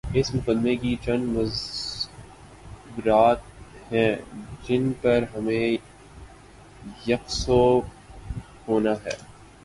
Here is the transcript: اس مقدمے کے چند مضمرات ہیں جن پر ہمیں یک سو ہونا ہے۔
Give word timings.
اس 0.13 0.33
مقدمے 0.35 0.75
کے 0.75 0.95
چند 1.01 1.37
مضمرات 1.37 3.39
ہیں 3.91 4.15
جن 4.63 4.91
پر 5.01 5.23
ہمیں 5.35 5.77
یک 7.07 7.29
سو 7.31 7.59
ہونا 8.67 8.93
ہے۔ 9.05 9.15